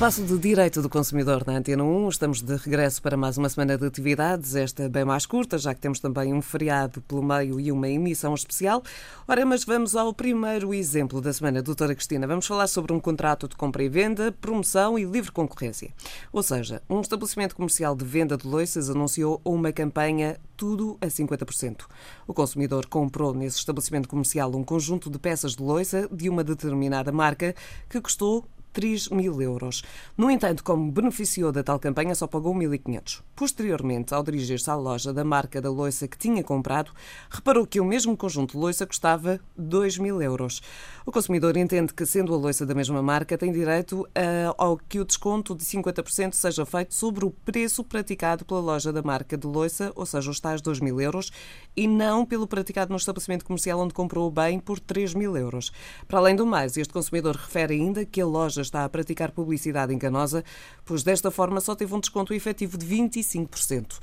[0.00, 2.08] espaço de Direito do Consumidor na Antena 1.
[2.08, 5.80] Estamos de regresso para mais uma semana de atividades, esta bem mais curta, já que
[5.80, 8.82] temos também um feriado pelo meio e uma emissão especial.
[9.28, 12.26] Ora, mas vamos ao primeiro exemplo da semana, doutora Cristina.
[12.26, 15.92] Vamos falar sobre um contrato de compra e venda, promoção e livre concorrência.
[16.32, 21.82] Ou seja, um estabelecimento comercial de venda de loiças anunciou uma campanha tudo a 50%.
[22.26, 27.12] O consumidor comprou nesse estabelecimento comercial um conjunto de peças de loiça de uma determinada
[27.12, 27.54] marca
[27.86, 29.82] que custou 3 mil euros.
[30.16, 33.22] No entanto, como beneficiou da tal campanha, só pagou 1.500.
[33.34, 36.92] Posteriormente, ao dirigir-se à loja da marca da loiça que tinha comprado,
[37.30, 40.60] reparou que o mesmo conjunto de loiça custava 2 mil euros.
[41.06, 45.00] O consumidor entende que, sendo a loiça da mesma marca, tem direito a, ao que
[45.00, 49.46] o desconto de 50% seja feito sobre o preço praticado pela loja da marca de
[49.46, 51.32] loiça, ou seja, os tais 2 mil euros,
[51.76, 55.72] e não pelo praticado no estabelecimento comercial onde comprou o bem por 3 mil euros.
[56.06, 59.94] Para além do mais, este consumidor refere ainda que a loja está a praticar publicidade
[59.94, 60.44] enganosa,
[60.84, 63.98] pois desta forma só teve um desconto efetivo de 25%.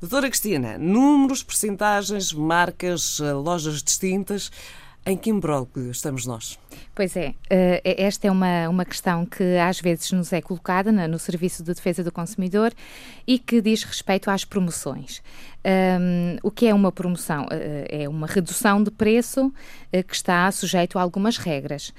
[0.00, 4.50] Doutora Cristina, números, percentagens, marcas, eh, lojas distintas.
[5.06, 6.58] Em que imbróglio estamos nós?
[6.94, 11.18] Pois é, eh, esta é uma, uma questão que às vezes nos é colocada no
[11.18, 12.74] Serviço de Defesa do Consumidor
[13.26, 15.22] e que diz respeito às promoções.
[15.68, 17.44] Um, o que é uma promoção?
[17.44, 19.52] Uh, é uma redução de preço uh,
[20.02, 21.92] que está sujeito a algumas regras.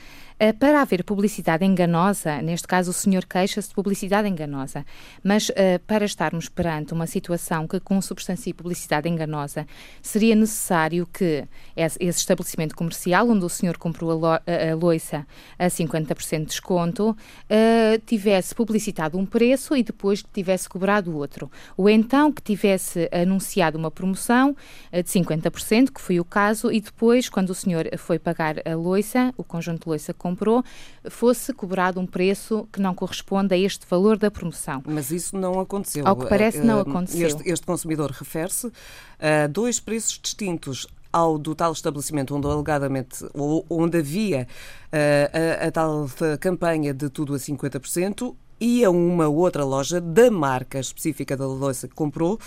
[0.58, 4.86] Para haver publicidade enganosa, neste caso o senhor queixa-se de publicidade enganosa,
[5.22, 5.52] mas
[5.86, 9.68] para estarmos perante uma situação que consubstancie publicidade enganosa,
[10.02, 11.44] seria necessário que
[11.76, 17.18] esse estabelecimento comercial, onde o senhor comprou a, lo a loiça a 50% de desconto,
[18.06, 21.52] tivesse publicitado um preço e depois tivesse cobrado outro.
[21.76, 24.56] Ou então que tivesse anunciado anunciado uma promoção
[24.92, 28.76] eh, de 50%, que foi o caso, e depois, quando o senhor foi pagar a
[28.76, 30.64] loiça, o conjunto de loiça que comprou,
[31.10, 34.82] fosse cobrado um preço que não corresponde a este valor da promoção.
[34.86, 36.08] Mas isso não aconteceu.
[36.08, 37.28] Ao que parece, não eh, aconteceu.
[37.28, 38.72] Este, este consumidor refere-se
[39.20, 43.26] a dois preços distintos ao do tal estabelecimento onde alegadamente
[43.68, 44.48] onde havia
[44.94, 46.08] uh, a, a, tal
[46.40, 51.88] campanha de tudo a 50% e a uma outra loja da marca específica da louça
[51.88, 52.40] que comprou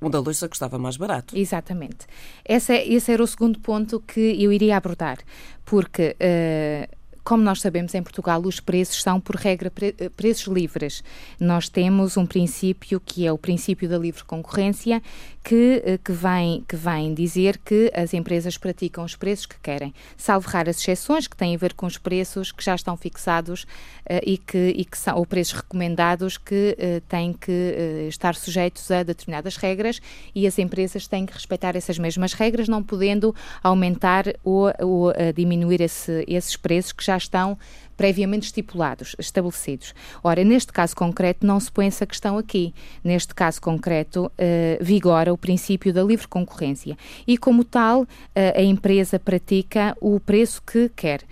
[0.00, 1.36] onde a louça custava mais barato.
[1.36, 2.06] Exatamente.
[2.44, 5.18] Esse, é, esse era o segundo ponto que eu iria abordar,
[5.64, 6.97] porque uh,
[7.28, 11.04] como nós sabemos, em Portugal os preços são, por regra, pre preços livres.
[11.38, 15.02] Nós temos um princípio que é o princípio da livre concorrência,
[15.44, 19.94] que, eh, que, vem, que vem dizer que as empresas praticam os preços que querem,
[20.16, 24.20] salvo raras exceções que têm a ver com os preços que já estão fixados uh,
[24.24, 28.90] e, que, e que são, ou preços recomendados que uh, têm que uh, estar sujeitos
[28.90, 30.00] a determinadas regras
[30.34, 35.80] e as empresas têm que respeitar essas mesmas regras, não podendo aumentar ou, ou diminuir
[35.80, 37.58] esse, esses preços que já estão
[37.96, 39.92] previamente estipulados, estabelecidos.
[40.22, 42.72] Ora, neste caso concreto, não se põe essa questão aqui.
[43.02, 44.30] Neste caso concreto, uh,
[44.80, 46.96] vigora o princípio da livre concorrência
[47.26, 48.06] e, como tal, uh,
[48.54, 51.22] a empresa pratica o preço que quer.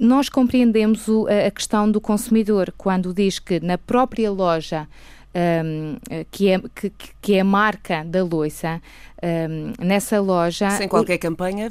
[0.00, 4.86] Nós compreendemos o, a questão do consumidor quando diz que na própria loja
[5.34, 5.96] um,
[6.30, 8.80] que, é, que, que é a marca da loiça,
[9.22, 10.70] um, nessa loja.
[10.70, 11.70] Sem qualquer campanha,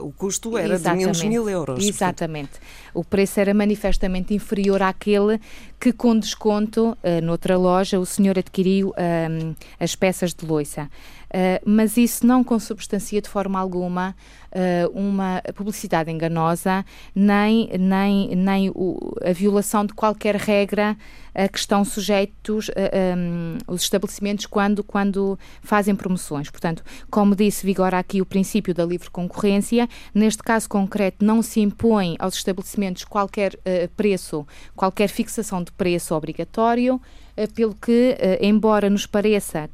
[0.00, 1.86] o custo era de menos mil euros.
[1.86, 2.52] Exatamente.
[2.92, 5.40] O preço era manifestamente inferior àquele
[5.80, 10.88] que, com desconto, uh, noutra loja, o senhor adquiriu um, as peças de loiça.
[11.34, 14.14] Uh, mas isso não consubstancia de forma alguma
[14.52, 20.96] uh, uma publicidade enganosa, nem, nem, nem o, a violação de qualquer regra
[21.34, 22.72] a que estão sujeitos uh,
[23.18, 26.48] um, os estabelecimentos quando, quando fazem promoções.
[26.48, 29.88] Portanto, como disse, vigora aqui o princípio da livre concorrência.
[30.14, 33.58] Neste caso concreto, não se impõe aos estabelecimentos qualquer
[33.96, 37.00] preço, qualquer fixação de preço obrigatório.
[37.36, 39.68] Eh, pelo que, eh, embora nos pareça,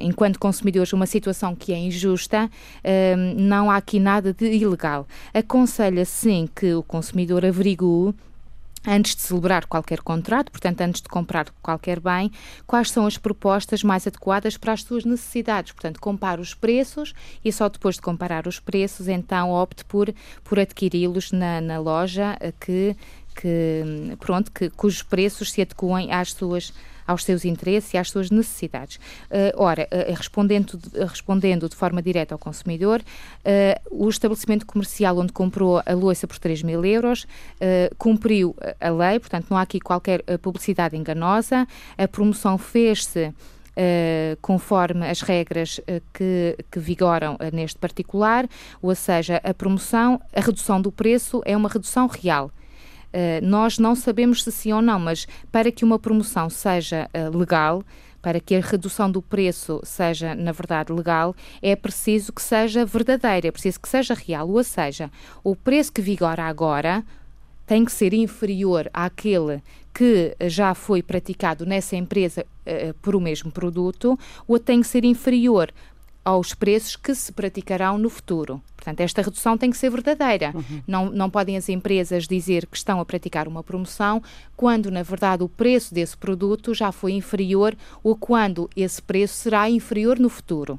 [0.00, 2.50] enquanto consumidores, uma situação que é injusta,
[3.36, 5.06] não há aqui nada de ilegal.
[5.34, 8.14] Aconselha sim que o consumidor averigue
[8.86, 12.30] antes de celebrar qualquer contrato, portanto, antes de comprar qualquer bem,
[12.66, 15.72] quais são as propostas mais adequadas para as suas necessidades.
[15.72, 17.14] Portanto, compare os preços
[17.44, 20.12] e só depois de comparar os preços, então opte por,
[20.44, 22.96] por adquiri-los na, na loja que
[23.40, 26.72] que, pronto, que, cujos preços se adequem às suas
[27.08, 28.96] aos seus interesses e às suas necessidades.
[29.30, 30.78] Uh, ora, uh, respondendo,
[31.08, 36.38] respondendo de forma direta ao consumidor, uh, o estabelecimento comercial onde comprou a louça por
[36.38, 37.26] 3 mil euros
[37.96, 41.66] cumpriu a lei, portanto não há aqui qualquer publicidade enganosa,
[41.96, 43.32] a promoção fez-se
[43.78, 48.48] Uh, conforme as regras uh, que, que, vigoram uh, neste particular,
[48.82, 52.50] ou seja, a promoção, a redução do preço é uma redução real.
[53.42, 57.82] Nós não sabemos se sim ou não, mas para que uma promoção seja legal,
[58.20, 63.48] para que a redução do preço seja, na verdade, legal, é preciso que seja verdadeira,
[63.48, 64.48] é preciso que seja real.
[64.48, 65.10] Ou seja,
[65.42, 67.04] o preço que vigora agora
[67.66, 69.62] tem que ser inferior àquele
[69.94, 75.04] que já foi praticado nessa empresa uh, por o mesmo produto, ou tem que ser
[75.04, 75.72] inferior
[76.28, 78.62] aos preços que se praticarão no futuro.
[78.76, 80.52] Portanto, esta redução tem que ser verdadeira.
[80.54, 80.82] Uhum.
[80.86, 84.22] Não, não podem as empresas dizer que estão a praticar uma promoção
[84.56, 89.68] quando, na verdade, o preço desse produto já foi inferior ou quando esse preço será
[89.68, 90.78] inferior no futuro.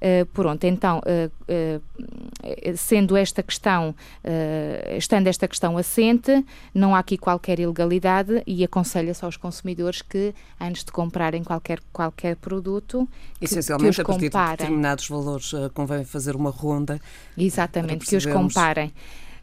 [0.00, 1.30] Uh, pronto, então, uh,
[1.76, 3.94] uh, sendo esta questão,
[4.96, 6.42] estando esta questão assente,
[6.74, 12.36] não há aqui qualquer ilegalidade e aconselha-se aos consumidores que, antes de comprarem qualquer, qualquer
[12.36, 13.06] produto,
[13.40, 14.28] Essencialmente, que, que os comparem.
[14.28, 16.98] a partir de determinados valores, convém fazer uma ronda.
[17.36, 18.92] Exatamente, que os comparem.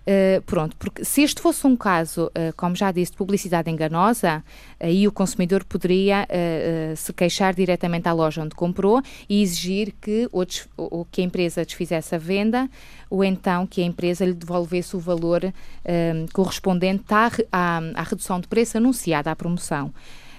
[0.08, 4.42] Uh, pronto, porque se este fosse um caso, uh, como já disse, de publicidade enganosa,
[4.80, 10.30] aí o consumidor poderia uh, se queixar diretamente à loja onde comprou e exigir que,
[10.32, 12.70] ou, ou, que a empresa desfizesse a venda
[13.10, 15.42] ou então que a empresa lhe devolvesse o valor
[16.34, 19.94] correspondente à, à, à redução de preço anunciada à promoção.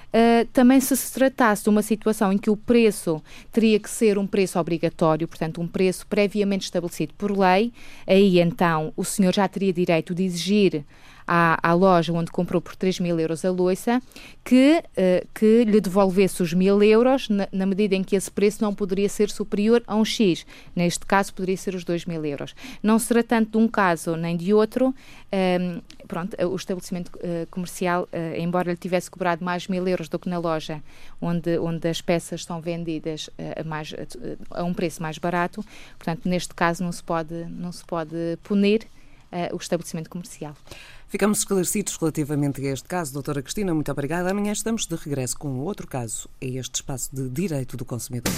[0.09, 3.23] Uh, também se se tratasse de uma situação em que o preço
[3.53, 7.73] teria que ser um preço obrigatório, portanto, um preço previamente estabelecido por lei,
[8.07, 10.85] aí então o senhor já teria direito de exigir
[11.29, 14.01] à, à loja onde comprou por 3 mil euros a loiça,
[14.43, 18.65] que, uh, que lhe devolvesse os mil euros na, na, medida em que esse preço
[18.65, 20.47] não poderia ser superior a um X.
[20.75, 22.55] Neste caso, poderia ser os 2 mil euros.
[22.83, 24.87] Não será tanto de um caso nem de outro.
[24.89, 24.95] Um,
[25.31, 30.19] ehm, pronto, o estabelecimento uh, comercial, uh, embora lhe tivesse cobrado mais mil euros do
[30.19, 30.83] que na loja
[31.21, 33.95] onde, onde as peças são vendidas a, mais,
[34.51, 35.65] a um preço mais barato,
[35.99, 38.87] portanto, neste caso não se pode, não se pode punir
[39.53, 40.57] o estabelecimento comercial.
[41.09, 43.13] Ficamos esclarecidos relativamente a este caso.
[43.13, 44.31] Doutora Cristina, muito obrigada.
[44.31, 46.29] Amanhã estamos de regresso com outro caso.
[46.41, 48.33] É este espaço de direito do consumidor.